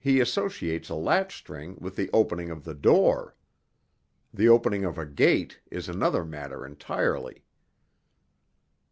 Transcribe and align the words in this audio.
He 0.00 0.18
associates 0.18 0.88
a 0.90 0.94
latchstring 0.96 1.76
with 1.80 1.94
the 1.94 2.10
opening 2.12 2.50
of 2.50 2.64
the 2.64 2.74
door. 2.74 3.36
The 4.32 4.48
opening 4.48 4.84
of 4.84 4.98
a 4.98 5.06
gate 5.06 5.60
is 5.70 5.88
another 5.88 6.24
matter 6.24 6.66
entirely. 6.66 7.44